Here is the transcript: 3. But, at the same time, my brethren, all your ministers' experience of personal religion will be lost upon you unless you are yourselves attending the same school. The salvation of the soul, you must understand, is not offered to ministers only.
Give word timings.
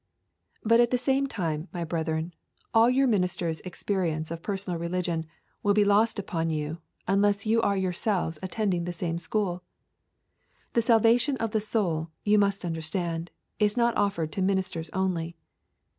3. 0.63 0.69
But, 0.69 0.79
at 0.79 0.89
the 0.89 0.97
same 0.97 1.27
time, 1.27 1.67
my 1.71 1.83
brethren, 1.83 2.33
all 2.73 2.89
your 2.89 3.05
ministers' 3.05 3.59
experience 3.61 4.31
of 4.31 4.41
personal 4.41 4.79
religion 4.79 5.27
will 5.61 5.75
be 5.75 5.85
lost 5.85 6.17
upon 6.17 6.49
you 6.49 6.79
unless 7.07 7.45
you 7.45 7.61
are 7.61 7.77
yourselves 7.77 8.39
attending 8.41 8.85
the 8.85 8.93
same 8.93 9.19
school. 9.19 9.61
The 10.73 10.81
salvation 10.81 11.37
of 11.37 11.51
the 11.51 11.61
soul, 11.61 12.09
you 12.23 12.39
must 12.39 12.65
understand, 12.65 13.29
is 13.59 13.77
not 13.77 13.95
offered 13.95 14.31
to 14.31 14.41
ministers 14.41 14.89
only. 14.89 15.35